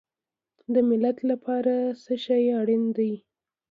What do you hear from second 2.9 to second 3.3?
دی؟